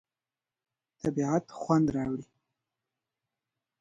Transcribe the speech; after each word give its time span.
طبیعت 1.01 1.45
خوند 1.59 1.87
راوړي. 1.95 2.25